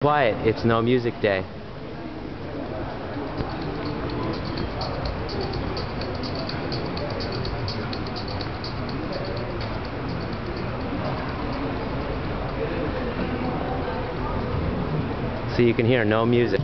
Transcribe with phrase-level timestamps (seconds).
[0.00, 1.44] Quiet, it's no music day.
[15.56, 16.60] So you can hear no music.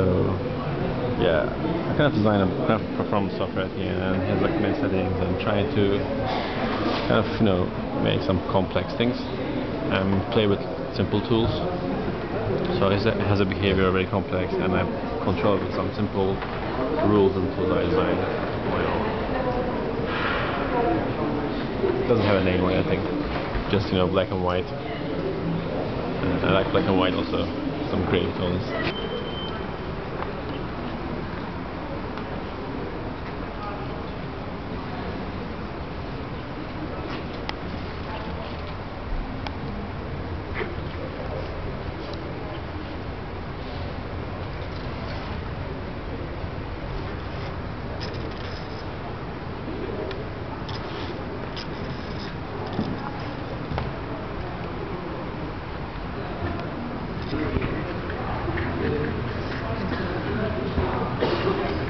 [0.00, 0.38] So
[1.20, 4.72] yeah, I kind of design of performance software at the end and has like many
[4.80, 6.00] settings and trying to
[7.04, 7.68] kind of you know
[8.00, 9.16] make some complex things
[9.92, 10.60] and play with
[10.96, 11.52] simple tools.
[12.78, 12.96] So it
[13.28, 14.88] has a- behavior very complex and I
[15.22, 16.32] control it with some simple
[17.04, 18.16] rules and tools I design.
[21.84, 23.02] It doesn't have a name or anything,
[23.70, 24.68] just you know black and white.
[26.24, 27.44] And I like black and white also,
[27.90, 28.64] some creative tones.
[57.30, 57.42] Thank
[61.82, 61.89] you.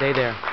[0.00, 0.49] Stay there.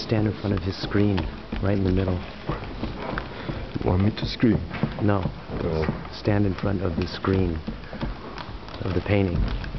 [0.00, 1.16] Stand in front of his screen,
[1.62, 2.18] right in the middle.
[3.84, 4.60] Want me to scream?
[5.02, 5.22] No,
[5.62, 5.86] No.
[6.12, 7.58] stand in front of the screen
[8.82, 9.69] of the painting.